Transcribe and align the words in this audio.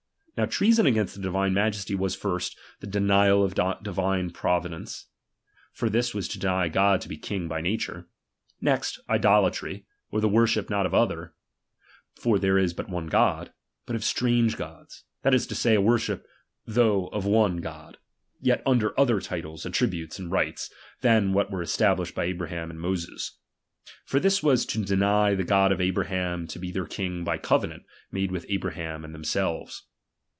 Now 0.37 0.45
treason 0.47 0.87
against 0.87 1.13
the 1.13 1.21
Di 1.21 1.29
"vine 1.29 1.53
Majesty 1.53 1.93
was, 1.93 2.15
first, 2.15 2.57
the 2.79 2.87
denial 2.87 3.43
of 3.43 3.53
divine 3.83 4.31
provi 4.31 4.69
dence; 4.69 5.05
for 5.71 5.87
this 5.87 6.15
was 6.15 6.27
to 6.29 6.39
deny 6.39 6.67
God 6.67 6.99
to 7.01 7.09
he 7.09 7.13
a 7.15 7.19
king 7.19 7.47
hy 7.47 7.61
stature: 7.61 8.07
next, 8.59 8.97
idolatry, 9.07 9.85
or 10.09 10.19
the 10.19 10.27
worship 10.29 10.67
not 10.67 10.87
of 10.87 10.95
other, 10.95 11.35
(for 12.15 12.39
there 12.39 12.57
is 12.57 12.73
but 12.73 12.89
one 12.89 13.05
God), 13.05 13.51
but 13.85 13.95
of 13.95 14.03
strange 14.03 14.57
Gods; 14.57 15.03
that 15.21 15.35
is 15.35 15.45
to 15.45 15.53
say, 15.53 15.75
a 15.75 15.81
worship 15.81 16.25
though 16.65 17.07
of 17.09 17.25
one 17.25 17.57
God, 17.57 17.99
yet 18.39 18.63
under 18.65 18.99
other 18.99 19.19
titles, 19.21 19.63
attributes, 19.67 20.17
and 20.17 20.31
rites, 20.31 20.73
than 21.01 21.33
what 21.33 21.51
were 21.51 21.61
established 21.61 22.15
by 22.15 22.23
Abraham 22.23 22.71
and 22.71 22.81
Moses; 22.81 23.37
for 24.05 24.19
this 24.19 24.41
was 24.41 24.65
to 24.67 24.83
deny 24.83 25.35
the 25.35 25.43
God 25.43 25.71
of 25.71 25.79
Abra 25.79 26.07
ham 26.07 26.47
to 26.47 26.57
be 26.57 26.71
their 26.71 26.87
king 26.87 27.23
hy 27.23 27.37
covenant 27.37 27.83
made 28.11 28.31
with 28.31 28.47
Abraham 28.49 29.05
and 29.05 29.13
tliemselves. 29.15 29.81